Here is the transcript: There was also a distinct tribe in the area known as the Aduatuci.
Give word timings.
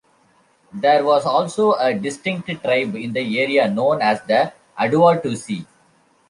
There 0.73 1.05
was 1.05 1.27
also 1.27 1.73
a 1.73 1.93
distinct 1.93 2.47
tribe 2.47 2.95
in 2.95 3.13
the 3.13 3.39
area 3.39 3.69
known 3.69 4.01
as 4.01 4.19
the 4.23 4.51
Aduatuci. 4.75 5.67